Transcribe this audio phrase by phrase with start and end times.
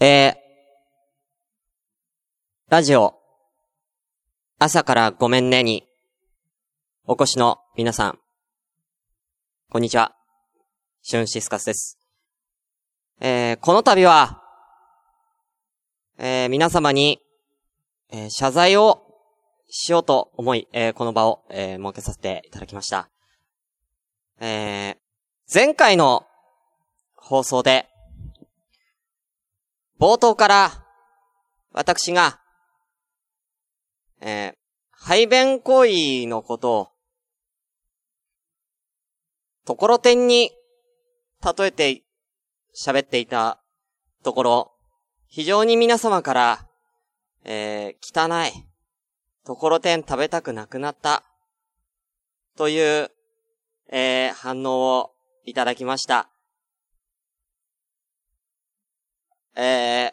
[0.00, 0.34] えー、
[2.68, 3.16] ラジオ、
[4.60, 5.88] 朝からごめんねに、
[7.04, 8.18] お越しの皆さん、
[9.72, 10.14] こんにちは。
[11.02, 11.98] シュンシスカスです。
[13.18, 14.40] えー、この度は、
[16.16, 17.18] えー、皆様に、
[18.12, 19.02] えー、謝罪を
[19.68, 23.10] しようと思い、えー、この場を、えー、設けさせていただきました。
[24.38, 24.96] えー、
[25.52, 26.24] 前回の
[27.16, 27.88] 放送で、
[29.98, 30.70] 冒頭から、
[31.72, 32.38] 私が、
[34.20, 34.54] えー、
[34.92, 36.88] 排便行為のことを、
[39.66, 40.52] ところてんに、
[41.44, 42.02] 例えて、
[42.80, 43.60] 喋っていた
[44.22, 44.72] ところ、
[45.26, 46.68] 非常に皆様から、
[47.42, 48.52] えー、汚い、
[49.44, 51.24] ところてん食べたくなくなった、
[52.56, 53.10] という、
[53.90, 55.10] えー、反応を
[55.44, 56.30] いただきました。
[59.60, 60.12] え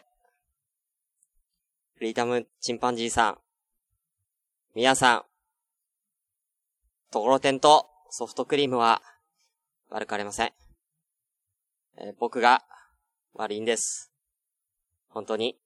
[1.94, 3.38] フリーダムチンパンジーさん。
[4.74, 5.22] 皆さん、
[7.12, 9.02] ところてんとソフトクリームは
[9.88, 10.52] 悪かれません。
[11.96, 12.64] えー、僕が
[13.34, 14.10] 悪いんです。
[15.10, 15.56] 本当に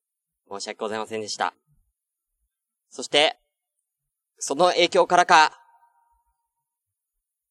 [0.51, 1.55] 申し訳ございませんでした。
[2.91, 3.39] そして、
[4.37, 5.59] その影響からか、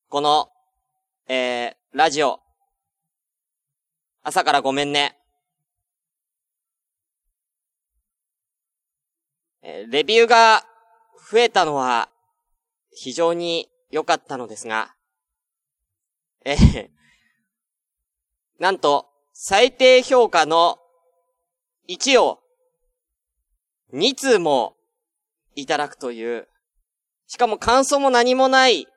[0.09, 0.51] この、
[1.27, 2.39] えー、ラジオ、
[4.21, 5.18] 朝からごめんね。
[9.61, 10.63] レビューが
[11.31, 12.09] 増えたのは
[12.91, 14.95] 非常に良かったのですが、
[16.45, 16.87] えー、
[18.59, 20.79] なんと最低評価の
[21.87, 22.39] 1を
[23.93, 24.75] 2通も
[25.55, 26.47] いただくという、
[27.27, 28.87] しかも感想も何もない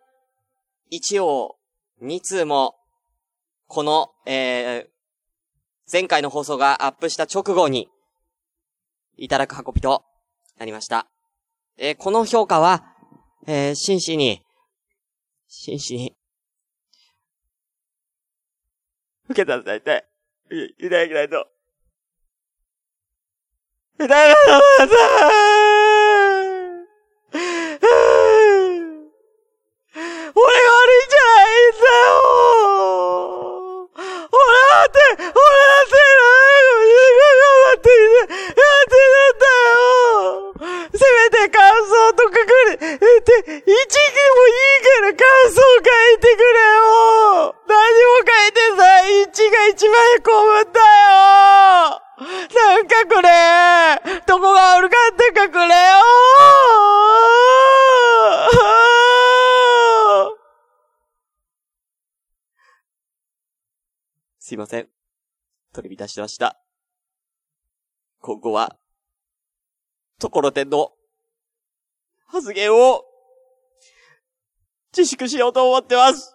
[0.92, 1.56] 1を
[2.02, 2.76] 2通も、
[3.66, 4.90] この、えー、
[5.90, 7.88] 前回の放送がアップした直後に、
[9.16, 10.04] いただく運びと
[10.62, 11.08] なりました。
[11.76, 12.84] えー、この評価は、
[13.48, 14.44] えー、真摯に、
[15.48, 16.14] 真摯に、
[19.28, 20.06] 受けたら大体
[20.52, 20.54] い。
[20.54, 21.48] い、いただきないと。
[23.96, 24.94] いただきないと
[30.34, 32.14] 俺が悪いんじゃないんだよ
[34.30, 34.38] 俺
[34.70, 35.96] だって、俺だって、
[37.32, 38.30] 頑張ってやっ
[38.88, 39.92] てるんだよ
[40.94, 41.58] せめて感
[41.88, 43.74] 想とかくれ、えって、一でも
[44.46, 47.74] いいから感想書いてくれよ何
[48.04, 53.28] も書いてさ、一が一番へこむんだよなんかくれ
[54.26, 55.72] どこが悪かったかくれよ
[64.38, 64.88] すいません。
[65.72, 66.58] 取り乱しました。
[68.20, 68.78] 今後は、
[70.18, 70.92] ところてんの
[72.26, 73.04] 発言を
[74.96, 76.34] 自粛しようと思ってます。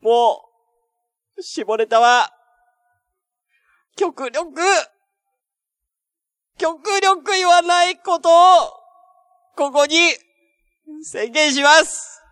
[0.00, 0.40] も
[1.36, 2.30] う、下ネタは、
[3.96, 4.60] 極力、
[6.58, 8.32] 極力言わないことを、
[9.56, 9.96] ここに
[11.02, 12.23] 宣言します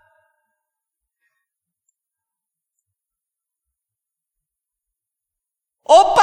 [5.94, 6.22] おっぱ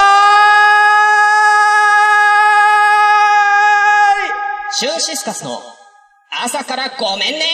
[4.18, 4.32] ーい！
[4.74, 5.62] シュンシスカスの
[6.44, 7.46] 朝からごめんね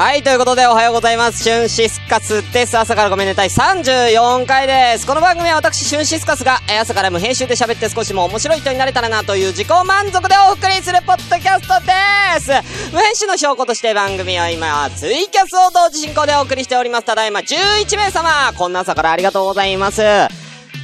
[0.00, 1.42] はい、ということでおはようございます。
[1.44, 2.78] シュンシスカスです。
[2.78, 5.06] 朝からごめんねたい34回です。
[5.06, 11.92] この番組は私、シュンシスカスが朝から無編集で喋って少しも面白い人になれたらなという自己満足でお送りするポッドキャストで
[12.40, 12.94] す。
[12.94, 17.04] 無編集の証拠として番組は今、ツイキャスを同時進行でお送りしております。
[17.04, 20.00] ただいま11名様こんな朝からありがとうございます。
[20.00, 20.28] え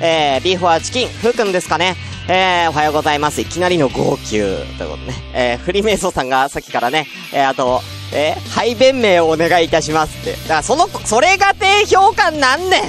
[0.03, 1.97] ー、ビーフォアチキン、ふうくんですかね。
[2.29, 3.41] えー、おはようございます。
[3.41, 5.15] いきなりの号泣ということでね。
[5.33, 7.81] えー、フリーメイソさんがさっきからね、えー、あと、
[8.13, 10.33] え、排便名をお願いいたしますって。
[10.33, 12.83] だからその、それが低評価なんねん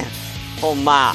[0.60, 1.14] ほんま。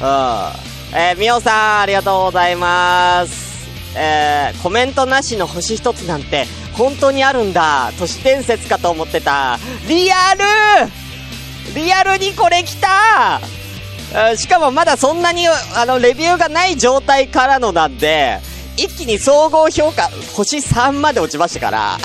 [0.00, 0.68] うん。
[0.96, 3.48] えー、みおさん、ありがとうございます。
[3.96, 7.92] えー、コメントなしの星一つなんて、本当にあるんだ。
[7.98, 9.58] 都市伝説かと思ってた。
[9.88, 10.92] リアル
[11.74, 13.40] リアルにこれ来た
[14.36, 18.40] しかもまだそんなに、あの、レビューがない状態からのなんで、
[18.76, 21.98] 一気に総合評価、星3まで落ちましたから。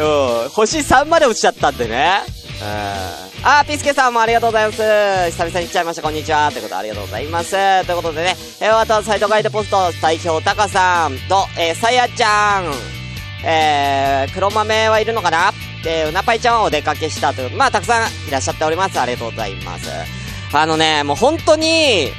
[0.00, 2.22] うん、星3まで落ちちゃったんでね。
[2.60, 3.46] うん。
[3.46, 4.78] あー、ピスケさんもありがとうございます。
[4.78, 6.02] 久々に来ちゃいました。
[6.02, 6.50] こんにちは。
[6.50, 7.86] ということでありがとうございます。
[7.86, 12.72] ということでね、えー、あとはサイトガイドポスト代表タカさんと、えー、さやちゃん、
[13.46, 15.52] えー、黒豆はいるのかな？
[15.82, 19.00] で、うなぱいちゃんはお出かけしたということで、まあ、たくさんいらっしゃっております。
[19.00, 19.88] ありがとうございます。
[20.52, 22.10] あのね、もう本当に、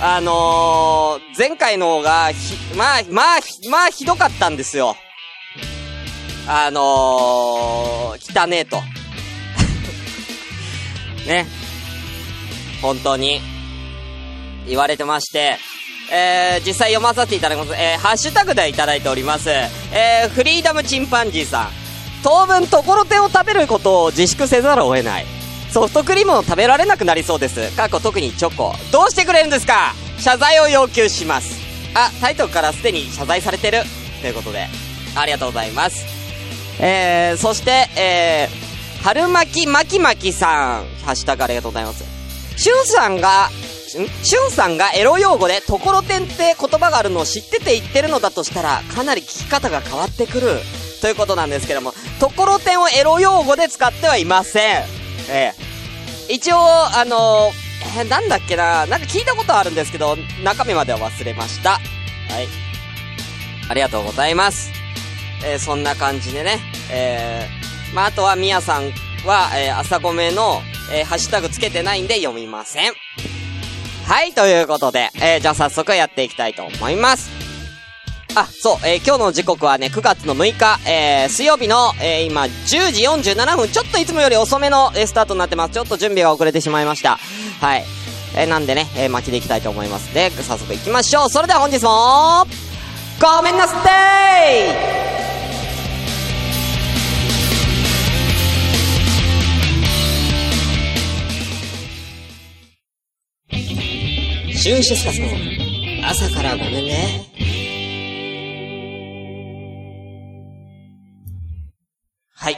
[0.00, 4.96] あのー、前回の方が、ひ、まあ、まあ、まあ、ひどかったんですよ。
[6.50, 8.80] あのー、汚ねえと。
[11.28, 11.46] ね。
[12.80, 13.40] 本当に、
[14.66, 15.58] 言われてまして、
[16.10, 17.72] えー、実際読まさせていただきます。
[17.78, 19.50] えー、ハッシュタグでいただいております。
[19.50, 21.70] えー、フリーダムチンパンジーさん。
[22.22, 25.26] 当分ところてんを食べることを自粛せざるを得ない。
[25.70, 27.70] ソフトクリームを食べられなくなりそうです。
[27.76, 28.74] 過去特にチョコ。
[28.90, 29.94] どうしてくれるんですか？
[30.18, 31.54] 謝罪を要求します。
[31.94, 33.82] あ、タイトルからすでに謝罪されてる。
[34.22, 34.66] ということで、
[35.14, 36.17] ありがとうございます。
[36.80, 40.86] えー、そして、えー、春巻き巻き巻きさん。
[41.04, 42.04] ハッシュタグありがとうございます。
[42.56, 43.50] しゅんさんが、ん？
[44.24, 50.60] しゅんさんがエロ用語でところてんって言葉があるのを知ってて言ってるのだとしたら、かなり聞き方が変わってくる。
[51.00, 54.84] ということなんですけども、ところてんをエロ用語で使ってはいません。
[55.30, 61.70] えー、一応、あのー、えー、なんだっけななんか聞いたことあるんですけど、中身までは忘れました。
[61.70, 61.80] はい。
[63.68, 64.77] ありがとうございます。
[65.44, 66.58] えー、そんな感じでね、
[66.90, 68.90] えー、まあ、あとはみやさん
[69.26, 70.60] は、えー、朝ごめの、
[70.92, 72.92] えー、ハッシュタグつけてないんで読みません。
[74.06, 77.30] はい、ということで、えー、じゃあ早速やっていきたいと思います。
[78.34, 85.72] あ、そう、えー、今日の時刻はね、9月の6日、えー、水曜日の、えー、今、10時47分、ちょっといつもより遅めの、えー、スタートになってます。
[85.72, 87.18] ちょっと準備が遅れてしまいました。
[87.60, 87.84] はい。
[88.34, 91.30] えー、なんでね、えー、巻きでいきたいと思いますで、早速行きましょう。
[91.30, 92.46] それでは本日も、
[93.20, 105.26] ごめんなさいシュンシスカスの
[106.06, 107.24] 朝からごめんね。
[112.34, 112.56] はい。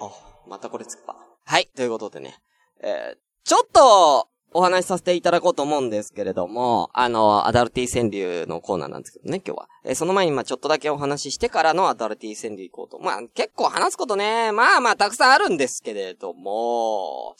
[0.00, 0.10] あ、
[0.48, 1.16] またこれつっぱ。
[1.44, 1.68] はい。
[1.74, 2.38] ということでね。
[2.80, 9.68] えー、ちょっと、お話しさせていただこうと思うんですけれども、あの、アダルティ川柳のコーナーなんですけどね、今日は。
[9.84, 12.98] えー、その前にまあちょっとだけお話ししてからのアダルティ川柳行こうと。
[12.98, 17.34] まあ結構話すことね、まあまあたくさんあるんですけれども、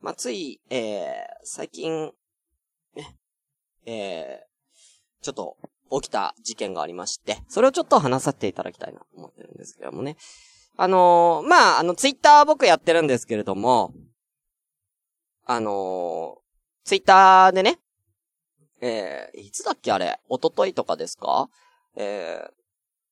[0.00, 1.02] まあつい、えー、
[1.42, 2.12] 最近、
[2.94, 3.16] ね、
[3.86, 5.56] えー、ちょっと
[5.90, 10.16] 起きた事件がありまして、それをちょっと話させていただきたいなと思ってるんですけどもね。
[10.76, 13.92] あのー、まあ、あの、ツイッター僕やってるんですけれども、
[15.44, 17.78] あのー、ツイッターでね、
[18.80, 21.48] えー、いつだっけあれ、おとといとかですか？
[21.94, 22.50] えー、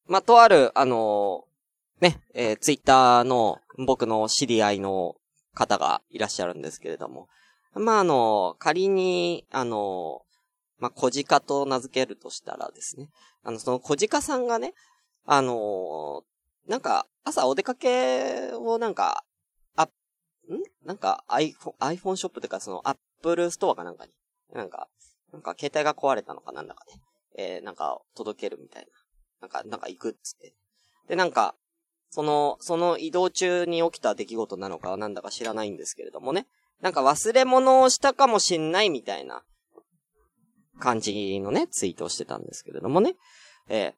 [0.07, 5.17] まあ、とある、あのー、ね、えー、ツイッターの僕の知り合いの
[5.55, 7.29] 方がいらっしゃるんですけれども、
[7.75, 10.23] まあ、あの、仮に、あの、
[10.81, 13.09] まあ、小鹿と名付けるとしたらですね、
[13.45, 14.75] あの、その小鹿さんがね、
[15.27, 16.25] あの
[16.67, 19.25] なんか、朝お出かけをなんか、
[19.77, 19.89] あ、ん？
[20.85, 24.13] なんか iPhone、iPhone ショップというかその Apple ストアかなんかに、
[24.55, 24.89] なんか、
[25.33, 27.01] なんか携帯が壊れたのかなんだかね、
[27.37, 28.89] えー、なんか届けるみたいな。
[29.43, 30.55] なんか、なんか行くっつって。
[31.09, 31.55] で、なんか、
[32.11, 36.47] その、その移動中に起きた出来事なのかなんだか知らないんですけれどもね。
[36.81, 39.43] なんか忘れ物をしたかもしんないみたいな
[40.81, 43.15] 感じのね、ツイートをしてたんですけれどもね。
[43.69, 43.95] え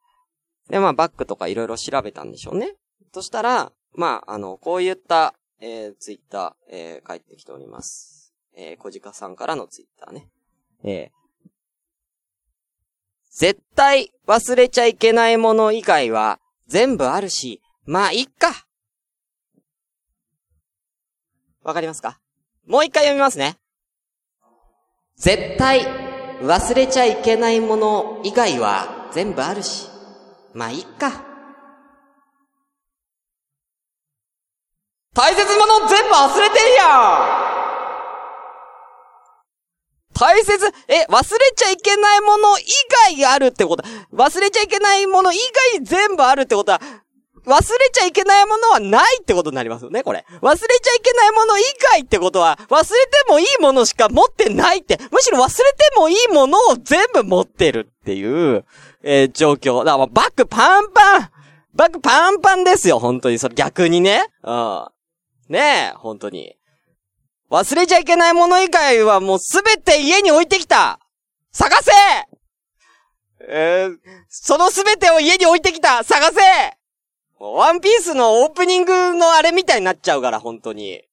[0.69, 2.75] で、まあ、バックとかいろいろ調べたんでしょうね。
[3.13, 8.33] そしたら、まあ、あの、こういった、えー、ツイッター、えー、帰ってきております。
[8.55, 10.29] えー、小鹿さんからのツイッターね。
[10.83, 11.47] えー、
[13.31, 18.67] 絶対忘れちゃいけないもの以外は全部あるし、まあ、いっか。
[21.63, 22.19] わかりますか？
[22.67, 23.57] もう一回読みますね。
[25.15, 26.02] 絶対
[26.43, 29.87] 忘れちゃいけないもの以外は全部あるし、
[30.53, 31.23] まあ、いっか。
[35.13, 37.39] 大切なもの全部忘れてんや。
[37.39, 37.53] ん
[40.13, 42.63] 大切、え、忘れちゃいけないもの以
[43.15, 43.83] 外あるってこと。
[44.13, 45.37] 忘れちゃいけないもの以
[45.77, 46.81] 外全部あるってことは、
[47.45, 50.25] 忘れちゃいけないものはないってことになりますよね、これ。
[50.41, 58.65] 忘れちゃいけないもの以外ってことは、忘れてもいいものしか持ってないって、むしろ忘れてもいいものを全部持ってるっていう、
[59.03, 59.83] えー、状況。
[59.83, 61.29] だからバッグパンパン
[61.75, 63.39] バッグパンパンですよ、本当に。
[63.39, 64.23] それ逆にね。
[64.43, 64.87] うん。
[65.49, 66.55] ねえ、本当に。
[67.49, 70.99] 忘れちゃいけないもの以外はもうすべて家に置いてきた
[71.51, 71.91] 探せ
[73.47, 73.97] えー、
[74.29, 76.39] そのすべてを家に置いてきた探せ
[77.51, 81.03] ワンピースのオープニングのあれみたいになっちゃうから、本当に。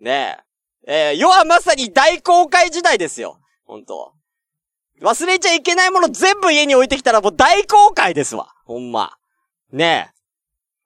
[0.00, 0.38] ね
[0.86, 1.10] え。
[1.10, 3.38] えー、世はまさに大公開時代ですよ。
[3.64, 4.12] 本当
[5.00, 8.54] 忘れちゃいけないもの全部家に置いてきたらもう大公開ですわ。
[8.64, 9.16] ほんま。
[9.72, 10.14] ねえ。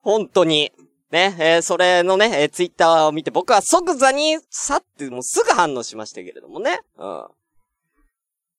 [0.00, 0.72] 本当に。
[1.10, 6.80] ね、えー、それのね、えー、ツイッターを見て僕は即座に、さってもうすぐ反応しましたけれどもね。
[6.98, 7.26] うん。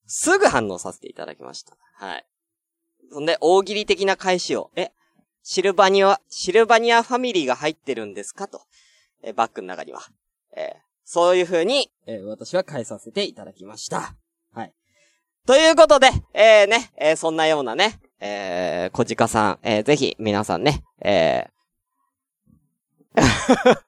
[0.07, 1.77] すぐ反応させていただきました。
[1.93, 2.25] はい。
[3.11, 4.91] そんで、大喜利的な返しを、え、
[5.51, 8.47] シルバニア、シルバニアファミリーが入ってるんですか？
[8.47, 8.61] と。
[9.23, 10.01] えバッグの中には。
[10.55, 14.15] えー、そういう風に、えー、私は返させていただきました。
[14.53, 14.73] はい。
[15.47, 23.79] ということで、えー、ね、えー、そんなようなね、えー、小鹿さん、えー、ぜひ皆さんね、えー、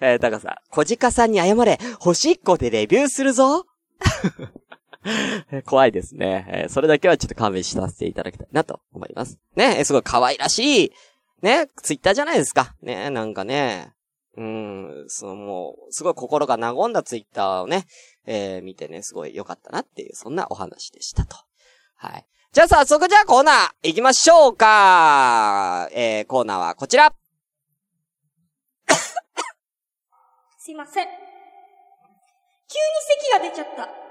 [0.00, 3.66] えー、タカさん、小鹿さんに謝れ、星1個でレビューするぞ
[5.64, 6.46] 怖いですね。
[6.48, 9.38] えー、それだけはちょっと勘弁しさせていただきたいなと思います。
[9.54, 10.92] ね、すごい可愛らしい、
[11.42, 12.74] ね、ツイッターじゃないですか。
[12.82, 13.92] ね、なんかね、
[14.36, 17.86] うん、そのもう、すごい心が和んだツイッターをね、
[18.26, 21.36] えー、見てね、すごい良かったなっていう、そんなお話でしたと。
[21.96, 22.26] はい。
[22.52, 25.88] じゃあ早速じゃあコーナー行きましょうか。
[25.92, 27.14] えー、コーナーはこちら。
[30.58, 31.06] すいません。
[31.06, 31.18] 急に
[33.20, 34.05] 咳が出ちゃった。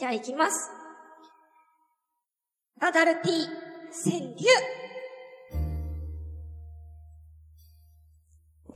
[0.00, 0.70] じゃあ行きます。
[2.80, 3.46] アダルティ
[4.02, 4.46] 川柳。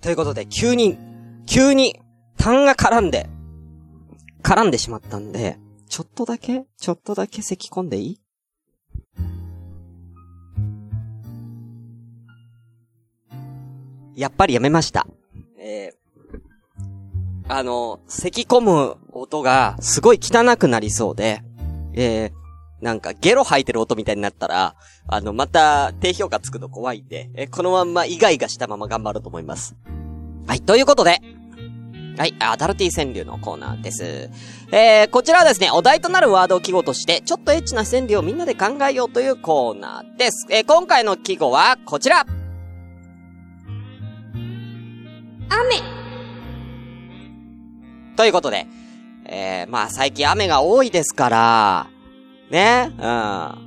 [0.02, 0.98] ということで、急に、
[1.46, 1.98] 急に、
[2.36, 3.30] 痰が絡んで、
[4.42, 5.56] 絡んでしまったんで、
[5.88, 8.20] ちょっとだけ、ちょっとだけ咳込んでいい？
[14.14, 15.06] やっぱりやめました。
[15.58, 15.96] えー、
[17.48, 21.42] あの、咳込む音がすごい汚くなりそうで、
[21.94, 22.32] えー、
[22.80, 29.76] なんかゲロ吐いてる音みたいになったら、あの、また低評価つくの怖いんで、えー、このまんまイガイガしたまま頑張ると思います。
[30.46, 31.20] はい、ということで、
[32.16, 34.30] はい、アダルティ川柳のコーナーです。
[34.70, 40.46] えー、こちらはですね、お題となるワードを記号として、ちょっとエッチな川柳をみんなで考えようというコーナーです。
[40.50, 42.24] えー、今回の記号はこちら
[45.48, 45.93] 雨
[48.16, 48.66] ということで、
[49.26, 51.86] えー、まあ最近雨が多いですから、
[52.50, 53.64] ね、うん。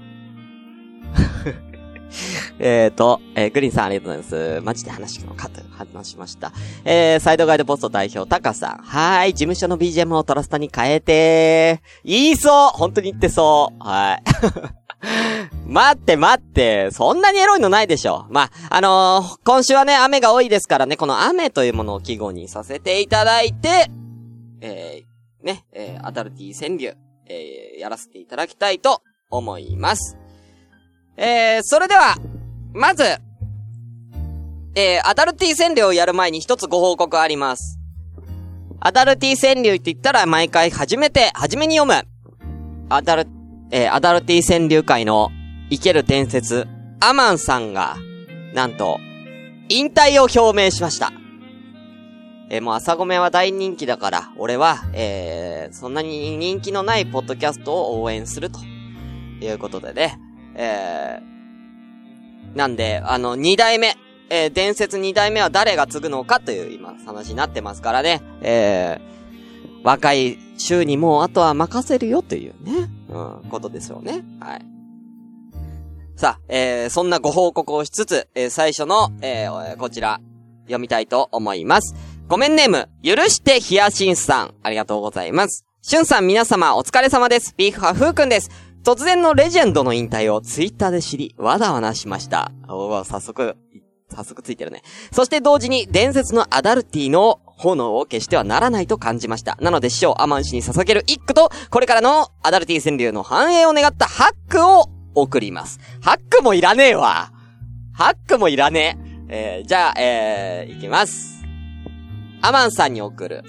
[2.59, 4.61] えっと、えー、グリーンさんありがとうございます。
[4.61, 6.51] マジで話のかと話しました。
[6.85, 8.77] えー、サイドガイドポスト代表、タカさん。
[8.77, 13.83] はーい、事務所の BGM をトラスタに変えて言いそう本当に言ってそう。
[13.83, 14.23] はい。
[15.67, 18.25] 待って待って、そんなにエロいのないでしょ。
[18.29, 23.91] まあ、あのー、今週はね、雨が多いですからね、この雨というものを記号にさせていただいて、
[24.61, 26.95] えー、ね、えー、アダルティ川柳、
[27.25, 30.17] えー、やらせていただきたいと思います。
[31.15, 32.15] えー、それでは、
[32.73, 33.03] まず、
[34.75, 37.79] えー、アダルティ川柳をやる前に一つご報告あります。
[38.79, 42.07] アダルティ川柳って言ったら毎回初めて、初めに読む。
[42.89, 43.27] アダル、
[43.71, 45.31] えー、アダルティ川柳界の
[45.71, 46.67] 生ける伝説、
[46.99, 47.97] アマンさんが、
[48.53, 48.99] なんと、
[49.69, 51.11] 引退を表明しました。
[52.49, 58.59] えー、もう朝ごめは大人気だから、俺は、えー、そんなに人気のないポッドキャストを応援すると、
[59.41, 60.19] いうことでね、
[60.55, 63.95] えー、なんで、あの、二代目、
[64.29, 74.23] えー、伝説二代目は誰が継ぐのかという今、話になってますからね、えー、若い衆にもうあとは任せるよというね、うん、ことですよね。
[74.39, 74.65] はい。
[76.15, 80.19] さあ、えー、そんなご報告をしつつ、えー、最初の、えー、こちら、
[80.63, 81.95] 読みたいと思います。
[82.27, 85.65] ごめんネーム、許してヒヤシンスさん、ありがとうございます。
[85.81, 87.53] しゅんさん皆様お疲れ様です。
[87.55, 88.50] ビーフハフーくんです。
[88.84, 92.51] 突然のレジェンドの引退をツイッターで知り、わだわなしました。
[92.67, 93.55] おお、早速、
[94.13, 94.81] 早速ついてるね。
[95.13, 99.57] そして同時に伝説のアダルティの炎を消してはならないと感じました。
[99.62, 105.79] なので師匠アマン氏に捧げる一句と、これからのアダルティ川柳の繁栄を願ったハックを送ります。
[106.01, 107.31] ハックもいらねえわ。
[107.93, 108.98] ハックもいらね
[109.29, 109.60] え。
[109.60, 111.37] えー、じゃあ、えー、いきます。
[112.41, 113.44] アマンさんに送る。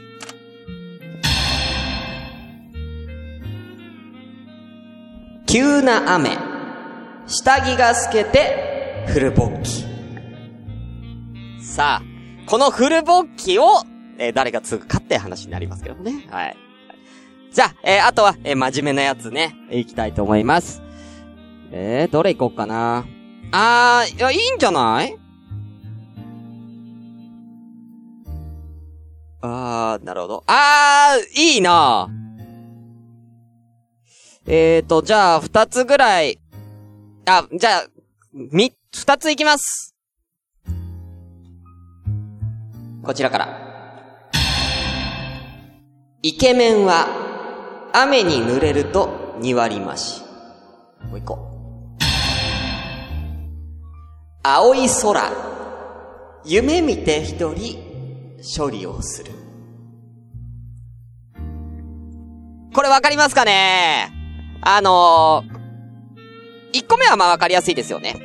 [5.47, 6.37] 急な雨。
[7.27, 9.85] 下着が透けて、フルボッキ。
[11.63, 12.03] さあ、
[12.47, 13.65] このフルボッキを、
[14.19, 16.27] えー、誰が継ぐかって話になりますけどね。
[16.31, 16.57] はい。
[17.53, 20.83] じゃあ、えー、あとは、えー、真面目なやつね、行きたいと思います。
[21.71, 23.05] えー、どれ行こうかな。
[23.53, 25.17] あー、いや、いいんじゃない？
[29.79, 30.45] あー、なるほど。
[30.47, 32.09] あー、いいな
[34.47, 36.41] えーと、じゃあ、二つぐらい。
[37.27, 37.87] あ、じゃあ、
[38.33, 39.95] み、二ついきます。
[43.03, 43.69] こちらから。
[46.23, 50.23] イケメンは、雨に濡れると2割増し。
[51.09, 51.39] もう一個。
[54.43, 55.31] 青い空、
[56.45, 57.79] 夢見て一人、
[58.57, 59.38] 処理をする。
[62.75, 64.13] これわかりますかね？
[64.61, 68.17] あのー、1個目はまあわかりやすいですよね。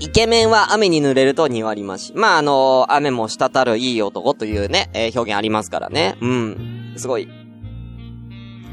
[0.00, 2.12] イケメンは雨に濡れると2割増し。
[2.14, 6.16] まあ、あのー、雨も滴るいい男というね、えー表現ありますからね。
[6.20, 6.94] うん。
[6.96, 7.28] すごい、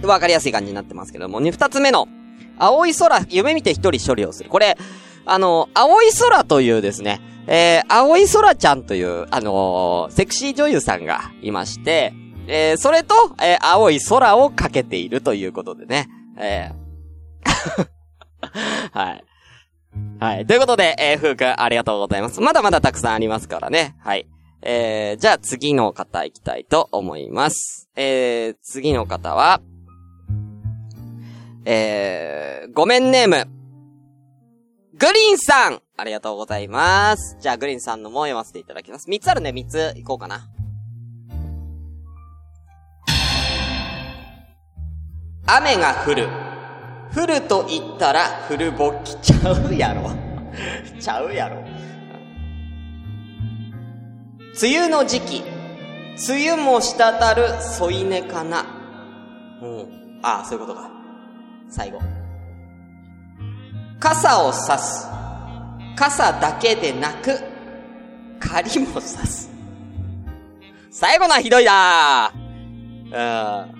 [0.04, 2.08] わかりやすい感じになってますけども、ね、二つ目の、
[2.58, 4.50] 青い空、夢見て一人処理をする。
[4.50, 4.78] これ、
[5.26, 12.14] あの、青い空というですね、えー、青い空ちゃんという、あのーセクシー女優さんがいまして、
[12.50, 16.90] えー、それと、えー、青い空をかけているということでね、えー
[18.92, 19.24] はい。
[20.20, 20.46] はい。
[20.46, 22.42] ということで、えー、ふうくん、ありがとうございます。
[22.42, 23.96] まだまだたくさんありますからね。
[24.00, 24.28] はい。
[24.62, 27.90] えー、じゃあ次の方行きたいと思います。
[27.96, 29.62] えー、次の方は、
[31.66, 33.48] えー、ごめんネーム、
[34.98, 37.38] グリーンさんありがとうございます。
[37.40, 39.10] じゃあ、グリーンさんのも読ませていただきます。
[39.10, 40.50] 三つあるね、三ついこうかな。
[45.58, 46.28] 雨が降る。
[47.16, 50.12] 降ると言ったら、降るぼっきちゃうやろ。
[51.00, 51.64] ちゃうやろ。
[54.62, 55.44] 梅雨の時期。
[56.28, 57.02] 梅雨も滴
[57.36, 58.66] る添い寝かな。
[59.62, 60.20] うん。
[60.22, 60.90] ああ、そういうことか。
[61.70, 62.00] 最後。
[64.00, 65.08] 傘を差す。
[65.96, 67.40] 傘だけでなく、
[68.40, 69.50] 仮も差す。
[70.92, 72.32] 最後のはひどいな
[73.74, 73.79] うん。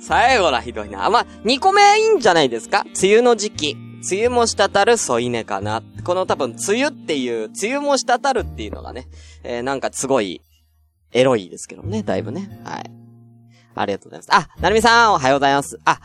[0.00, 1.08] 最後のはひどいな。
[1.10, 2.84] まあ、2個目いいんじゃないですか？
[3.02, 3.76] 梅雨の時期。
[4.08, 5.82] 梅雨も滴る添い寝かな。
[6.04, 9.08] この多分、梅雨っていう、梅雨も滴るっていうのがね、
[9.42, 10.42] えー、なんかすごい、
[11.12, 12.60] エロいですけどね、だいぶね。
[12.62, 12.90] はい。
[13.74, 14.28] ありがとうございます。
[14.32, 15.80] あ、なるみさん、おはようございます。
[15.84, 15.98] あ、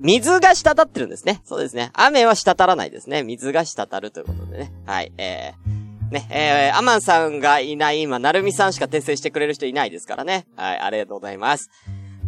[0.00, 1.42] 水が滴ってるんですね。
[1.44, 1.90] そうですね。
[1.92, 3.22] 雨は滴らないですね。
[3.22, 4.72] 水が滴るということでね。
[4.86, 5.12] はい。
[5.18, 10.46] えー、ね、えー、アマンさんがいない今、なるみさんしか訂正してくれる人いないですからね。
[10.56, 11.70] はい、ありがとうございます。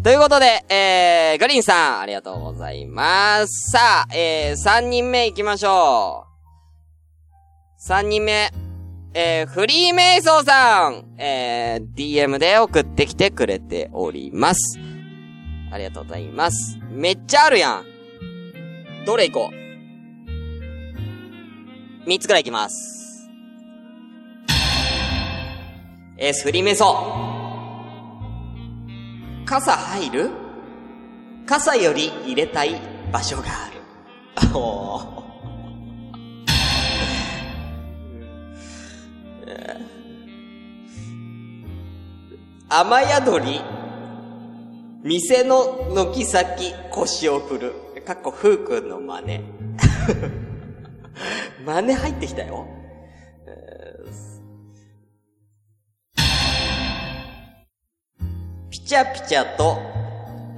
[0.02, 3.70] ということで、えー、グリーンさん、ありがとうございます。
[3.72, 6.26] さあ、えー、3人目行きましょ
[7.88, 7.90] う。
[7.90, 8.50] 3人目。
[9.18, 14.78] えー、フリーメイソーさん、えー、DM で送ってきてくれております。
[15.72, 16.78] ありがとうございます。
[16.90, 17.84] めっちゃあるやん。
[19.06, 19.50] どれ行こ
[22.04, 23.30] う ?3 つくらい行きます。
[26.18, 27.35] えー、フリーメイソー。
[29.46, 30.30] 傘入る？
[31.46, 32.80] 傘より入れたい
[33.12, 33.76] 場所がある。
[34.52, 35.06] おー。
[42.68, 43.60] 雨宿り、
[45.04, 47.72] 店の軒先腰を振る。
[48.04, 49.40] かっこ、ふうくんの真似。
[51.64, 52.66] 真似入ってきたよ。
[58.86, 59.78] チャピチャと、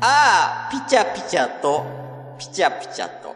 [0.03, 1.83] ああ、ピチャピチャと、
[2.39, 3.35] ピチャピチャと。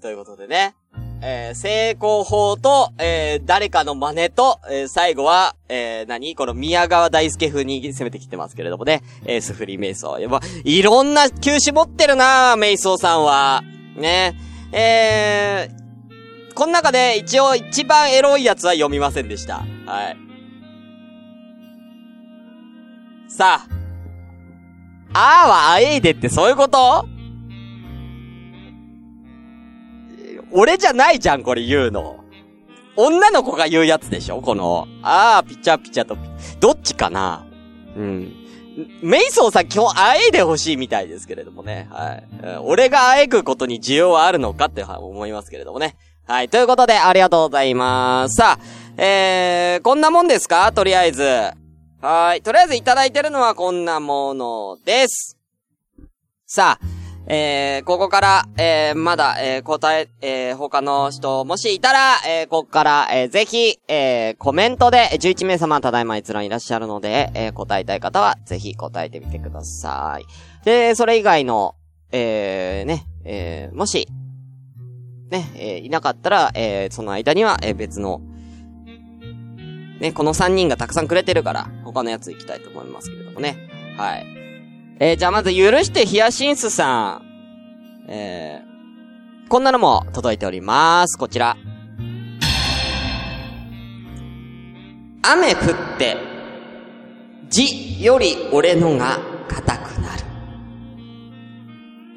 [0.00, 0.76] ということでね。
[1.20, 6.36] えー成功法と、えー誰かの真似と、えー最後は、えー何？
[6.36, 9.02] この宮川大輔風に攻めてきてますけれどもね。
[9.24, 10.20] えースフリーメイソー。
[10.20, 13.64] やっぱ、いろんな球種持ってるなメイソーさんは。
[13.96, 14.36] ね。
[14.70, 19.64] えー、この中で一応一番エロいやつは読みませんでした。
[19.86, 20.25] はい。
[23.36, 23.68] さあ。
[25.12, 27.06] あーはあえいでってそういうこと？
[30.52, 32.24] 俺じゃないじゃん、これ言うの。
[32.96, 34.40] 女の子が言うやつでしょ？
[34.40, 36.16] この、あー、ピチャピチャと、
[36.60, 37.46] どっちかな？
[37.94, 38.32] うん。
[39.02, 41.88] メイソーさん今日会えいでほしいみたいですけれどもね。
[41.90, 42.26] はい。
[42.62, 45.96] 俺が会えくことに需要はあるのかって思いますけれどもね。
[46.26, 46.48] はい。
[46.48, 48.36] ということで、ありがとうございます。
[48.36, 50.72] さあ、えー、こんなもんですか？
[50.72, 51.22] とりあえず。
[52.08, 52.42] はい。
[52.42, 55.36] とりあえずいただいてるのはこんなものです。
[56.46, 56.86] さあ、
[57.26, 70.26] えー、ここから、えー、まだ、えー、答え、えー、他の人、もしいたら、えー、ここから、えー、ぜひ、えー、コメントで、11名様、ただいま閲覧いらっしゃるので、えー、答えたい方は、ぜひ答えてみてください。
[70.64, 71.74] で、それ以外の、
[72.12, 74.06] えー、ね、えー、もし、
[75.32, 78.20] ね、えー、いなかったら、えー、その間には、えー、別の、
[80.00, 83.56] ね、この3人がたくさんくれてるから、他のやつ行きたいと思いますけれどもね。
[83.96, 84.26] はい。
[85.00, 87.22] えー、じゃあまず、許してヒヤシンスさん。
[88.08, 91.18] えー、こんなのも届いております。
[91.18, 91.56] こちら。
[95.22, 96.16] 雨降って、
[97.48, 100.22] 字より俺のが硬くなる。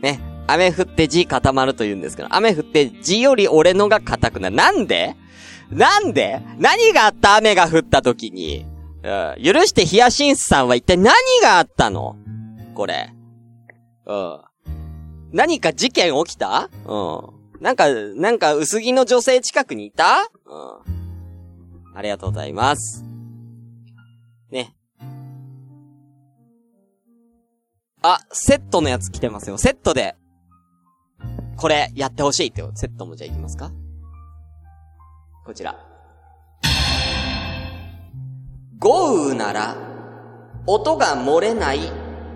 [0.02, 0.20] ね。
[0.48, 4.56] 雨降って字固まると言うんですけど、雨降って字より俺のが硬くなる。
[4.56, 5.16] なんで？
[5.72, 6.42] なんで？
[6.58, 7.36] 何があった？
[7.36, 8.66] 雨が降った時に。
[9.04, 9.08] う
[9.40, 9.44] ん。
[9.44, 12.18] 許してヒヤシンスさんは一体何があったの？
[12.74, 13.14] これ。
[14.06, 14.42] うん。
[15.32, 16.70] 何か事件起きた？
[16.86, 16.96] う
[17.58, 17.62] ん。
[17.62, 20.30] なんか、なんか薄着の女性近くにいた？
[20.46, 21.96] うん。
[21.96, 23.04] ありがとうございます。
[24.50, 24.76] ね。
[28.02, 29.58] あ、セットのやつ来てますよ。
[29.58, 30.16] セットで。
[31.58, 33.72] これ、やってほしいって、セットもじゃあいきますか？
[35.50, 35.76] こちら。
[38.78, 39.76] 豪雨なら、
[40.68, 41.80] 音が漏れない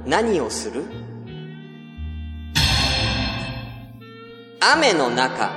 [0.07, 0.83] 何をする？
[4.59, 5.51] 雨の中、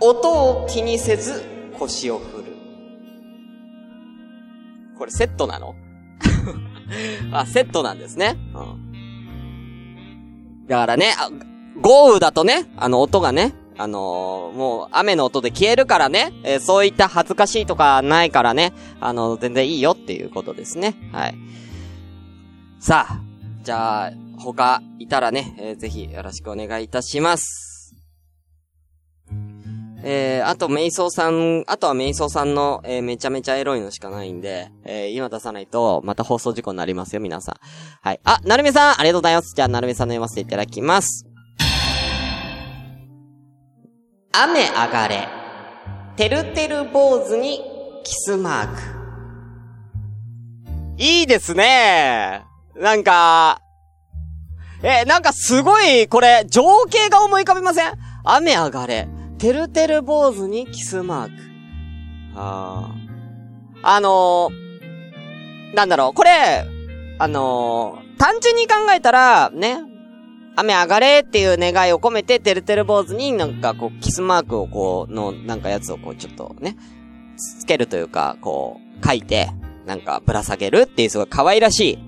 [0.00, 1.44] 音を気にせず
[1.78, 2.44] 腰を振る。
[4.98, 5.76] これセットなの？
[7.30, 8.36] あ、セットなんですね。
[8.56, 8.60] う
[10.64, 10.66] ん。
[10.66, 11.12] だからね、
[11.80, 20.96] 豪雨だとね、あの音がね、あのー、もう雨の音で消えるからね、えー、そういった恥ずかしいとかないからね、あの、全然いいよっていうことですね。
[21.12, 21.34] はい。
[22.80, 23.20] さあ、
[23.62, 27.76] じゃあ、他いたらね、えー、ぜひよろしくお願いいたします。
[30.08, 37.54] えー、あと、メイソーさん、あとはメイソーさんの、えー、めちゃめちゃエロいのしかないんで、えー、今出さないと、また放送事故になりますよ、皆さん。
[38.02, 38.20] はい。
[38.22, 39.52] あ、なるみさん、ありがとうございます。
[39.56, 41.25] じゃあ、なるみさんの読ませていただきます。
[44.42, 45.28] 雨上がれ。
[46.16, 47.60] てるてる坊主に
[48.04, 48.82] キスマーク。
[50.98, 52.44] いいですね。
[52.74, 53.60] なんか、
[54.82, 57.92] えなんかすごい、これ、情景が思い浮かびません？
[58.24, 59.08] 雨上がれ。
[59.38, 61.32] てるてる坊主にキスマーク。
[62.34, 62.90] あ
[63.82, 63.94] あ。
[63.96, 66.66] あのー、なんだろう、これ、
[67.18, 69.78] あのー、単純に考えたら、ね、
[70.56, 76.76] 雨上がれっていう願いを込めて、てるてる坊主になんかこう、キスマークをこう、の、なんかやつをこう、ちょっとね、
[77.36, 79.50] つけるというか、こう、書いて、
[79.84, 81.98] なんかぶら下げるっていうすごい可愛らし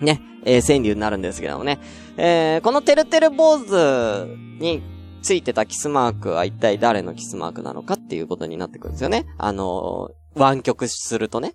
[0.00, 1.78] い、ね、えー、川柳になるんですけどもね。
[2.16, 4.26] えー、このてるてる坊主
[4.60, 4.82] に
[5.22, 9.26] ついてたキスマークは一体誰のキスマークなのかっていうことになってくるんですよね。
[9.38, 11.54] あのー、湾曲するとね。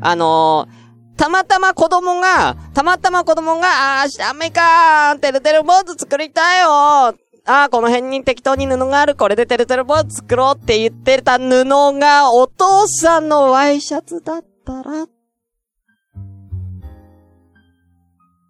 [0.00, 0.83] あのー、
[1.16, 7.14] たまたま子供が、たまたま子供が、あー、ダメかー、てるてる坊主作りたいよー。
[7.46, 11.64] あー、この辺に適当に布がある、これでてるてる坊主作ろうって言ってた布
[11.98, 15.06] が、お父さんのワイシャツだったら、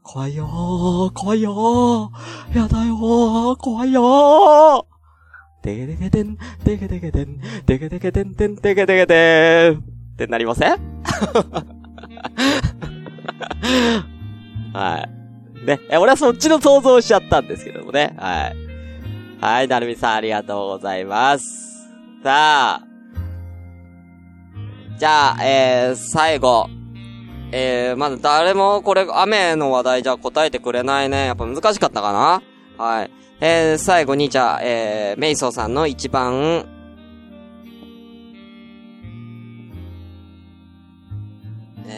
[0.02, 5.62] 怖いよー、怖いよー、やだよー、怖いよー。
[5.62, 9.78] てけてけてん、てけてけてん、てけてけてんてんてけてけてん。
[9.78, 11.83] ってなりません？
[14.72, 15.08] はい。
[15.64, 18.14] ね、え、俺はそっちの想像しちゃったんですけどもね。
[18.18, 18.56] はい。
[19.40, 21.90] はい、なるみさんありがとうございます。
[22.22, 22.86] さあ。
[24.98, 26.68] じゃあ、えー、最後。
[27.52, 31.26] えー、まだ誰もこれ、雨の話題じゃ答えてくれないね。
[31.26, 32.42] やっぱ難しかったかな
[32.78, 33.10] はい。
[33.40, 36.66] えー、最後にじゃあ、えー、メイソーさんの一番、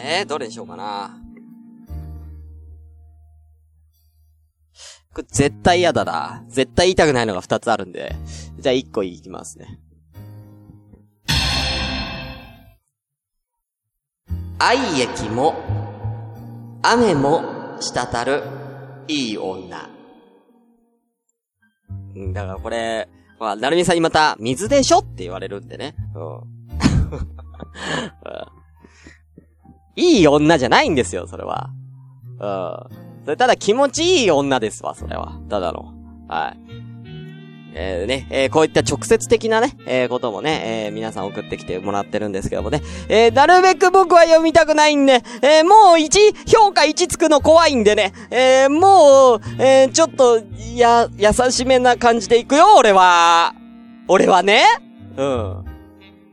[0.08, 1.18] えー、どれにしようかな。
[5.12, 6.44] これ絶対嫌だな。
[6.48, 8.14] 絶対言いたくないのが二つあるんで。
[8.60, 9.80] じゃあ一個いきますね。
[14.60, 15.56] 愛液も、
[16.82, 18.44] 雨も滴る、
[19.08, 19.88] いい女。
[22.32, 23.08] だからこれ、
[23.40, 25.96] まあ、なるみさんにまた、水でしょって言われるんでね。
[26.14, 26.56] うん。
[29.96, 31.70] いい女じゃないんですよ、それは。
[32.38, 33.24] うん。
[33.24, 35.40] それただ気持ちいい女ですわ、それは。
[35.48, 35.92] ただの。
[36.28, 36.58] はい。
[37.78, 50.42] えー、ね、えー、こういった直接的なね、えー、こともね、えー、皆さん送ってきてもらってるんですけどもね、えー、なるべく僕は読みたくないんで、えー、もう1、評価1つくの怖いんでね、えー、もう、えー、ちょっと、
[50.76, 53.54] や、優しめな感じでいくよ、俺は。
[54.08, 54.64] 俺はね。
[55.16, 55.26] うん。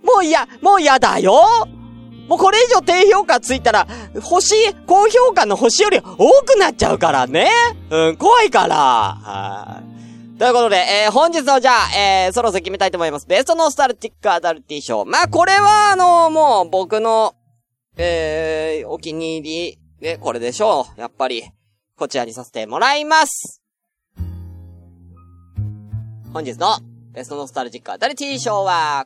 [0.03, 1.33] もういや、もう嫌だよ
[2.27, 3.87] もうこれ以上低評価ついたら、
[4.21, 7.49] 星、高評価の星より多くなっちゃうからね。
[7.89, 8.75] うん、怖いから。
[8.75, 10.39] はい。
[10.39, 13.27] ということで、えー、本日のじゃあ、えー、そろそろ決めたいと思います。
[13.27, 15.05] ベストノスタルティックアダルティ賞。
[15.05, 17.35] まあ、これは、あのもう、僕の、
[17.97, 20.99] えー、お気に入り、で、これでしょう。
[20.99, 21.43] やっぱり、
[21.95, 23.61] こちらにさせてもらいます。
[26.33, 26.79] 本日の、
[27.13, 29.05] ベストノスタルティックアダルティ賞は、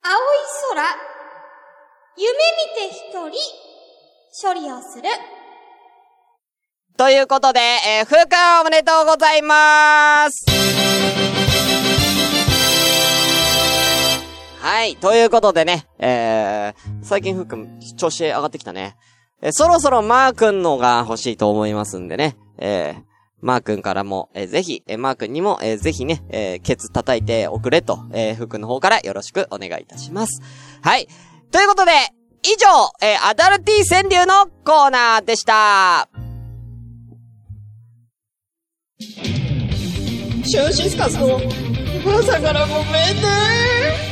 [0.00, 0.16] 青い
[0.70, 0.82] 空、
[2.16, 2.36] 夢見
[2.76, 3.36] て一人、
[4.40, 5.08] 処理をする。
[6.96, 10.46] ということで、えー、風花おめでとうございます。
[14.60, 14.96] はい。
[14.96, 18.96] ということでね、えー、最近ふうくん、調子上がってきたね。
[19.42, 23.02] えー、そろそろマー君のが欲しいと思いますんでね、えー、
[23.40, 30.42] マー君からも、えー、ぜひ、えー、マー君にも、えー、ぜひね、えー、ケツ叩いておくれと、えー、福の方からよろしくお願いいたします。
[30.82, 31.08] はい。
[31.50, 31.92] ということで、
[32.42, 32.66] 以上、
[33.06, 36.08] えー、アダルティ川柳のコーナーでした。
[39.00, 41.38] シュンシスカスの
[42.18, 44.08] 朝からごめんね。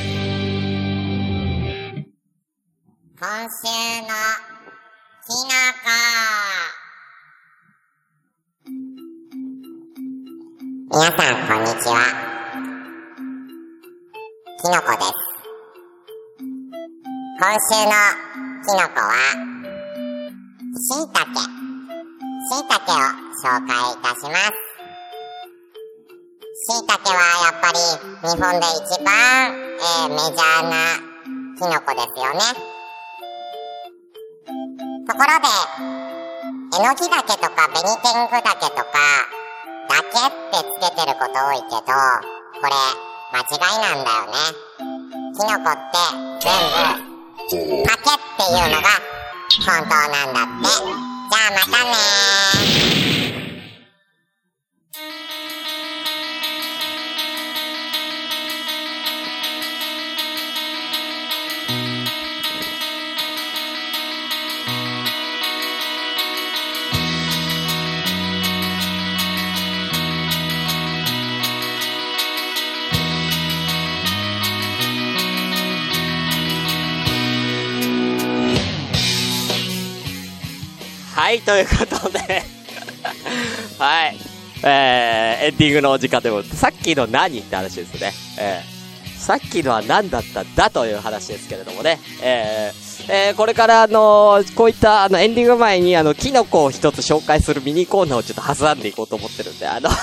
[3.19, 4.56] 今週の
[10.97, 12.01] 皆さん、こんにちは。
[14.57, 15.13] きのこです。
[17.37, 17.93] 今週の
[18.65, 19.13] きのこは、
[20.73, 21.37] しいたけ。
[22.49, 22.97] しいたけを
[23.45, 24.57] 紹介いたします。
[26.65, 27.79] しいたけはやっぱり
[28.31, 29.13] 日本で一番、
[29.53, 30.81] えー、メジャーな
[31.59, 32.41] きのこですよね。
[35.07, 35.45] ところで、
[36.75, 39.36] えのきだけとか紅天狗けとか、
[39.89, 41.93] だけってつけてること多いけど、
[42.61, 42.75] これ、
[43.33, 44.39] 間違いなんだよね。
[45.35, 45.99] キノコって
[46.41, 48.89] 全部、竹っていうのが
[49.65, 50.69] 本当なんだって。
[50.69, 53.26] じゃあまたねー。
[81.41, 82.43] ということで
[83.79, 84.17] はい。
[84.63, 88.13] えー、エンディングのお時間でも、さっきの何って話ですね。
[88.39, 92.01] えー、さっきのは何だったんだという話ですけれどもね。
[92.23, 99.91] えー、えー、これからあのー、こういったあのエンディング前にあの、キノコを一つ紹介するミニコーナーをちょっと挟んでいこうと思ってるんで、あの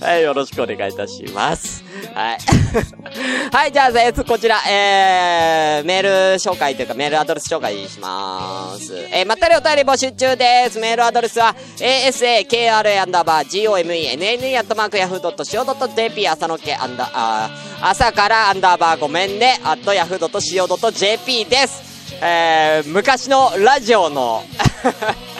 [0.00, 1.84] はい、よろしくお願いいたします。
[2.14, 2.38] はい。
[3.52, 8.94] はい、じゃあ、えー、こちら、えー、メール紹介というか、メールアドレス紹介します。
[9.12, 10.78] えー、まったりお便り募集中です。
[10.78, 17.50] メールアドレスは、asakra アンダーバー gomenne アットマークヤフー .co.jp 朝のけアンダー、あ
[17.82, 21.92] 朝からアンダーバーごめんね、アットヤフー .co.jp です。
[22.20, 24.44] えー、昔のラジオの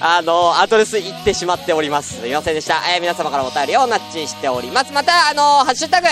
[0.00, 2.20] あの、アドレス行ってしまっております。
[2.20, 2.82] すいませんでした。
[2.94, 4.92] えー、皆様からお便りをナッチしております。
[4.92, 6.10] また、あのハッシュタグ、え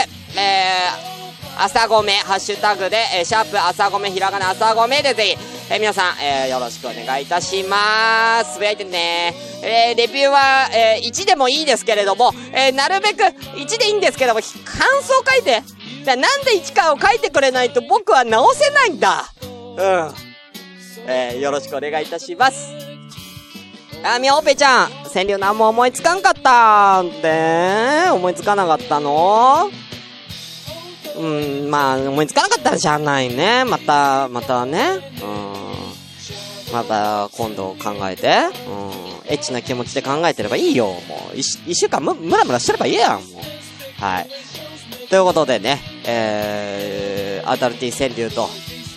[1.58, 5.36] ー、朝ごめ、ハッシュタグで、えー、シャープ朝ごめ、ひらがな朝ごめでぜひ、
[5.70, 8.54] えー、皆さん、えー、よろしくお願いいたします。
[8.54, 9.34] つぶやいてね。
[9.62, 15.62] えー、レビューは、えー、1でもいいですけれども、えー、なるべく1でいいんですけども、感想書いて。
[16.04, 19.24] じゃなんで1かを書いてくれないと僕は直せないんだ。
[19.40, 20.32] うん。
[21.06, 22.81] えー、よろしくお願いいたします。
[24.04, 29.70] あ、みおぺちゃん、川柳なんも思いつかんかったんで、思いつかなかったの？
[31.16, 33.64] うん、まあ、思いつかなかったらしゃないね。
[33.64, 34.98] また、またね。
[35.22, 36.72] うん。
[36.72, 38.48] また、今度考えて。
[38.66, 39.30] うん。
[39.30, 40.86] エッチな気持ちで考えてればいいよ。
[40.86, 44.02] もう、一一週間む、むらむらしてればいいやん、もう。
[44.02, 44.28] はい。
[45.10, 48.48] ということでね、えー、アダルティ川柳と、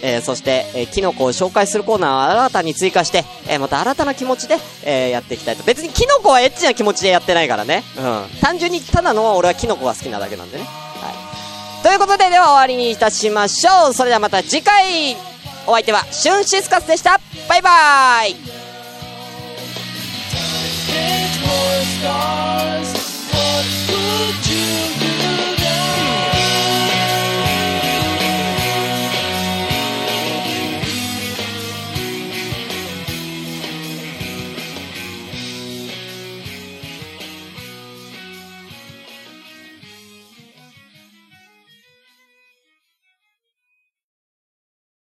[0.01, 5.63] えー、そして、えー、キノコを紹介するコーナーを新たに追加して、えー、また新たな気持ちで、えー、やっていきたいと。
[5.63, 7.83] 別にキノコはエッチな気持ちでやってないからね。
[7.97, 8.39] うん。
[8.41, 10.63] 単純にただの俺はキノコが好きなだけなんでね。
[10.63, 11.83] はい。
[11.83, 13.93] ということで、では終わりにいたしましょう。
[13.93, 15.15] それではまた次回、
[15.67, 17.19] お相手は、シュンシスカスでした。
[17.47, 18.35] バイバーイ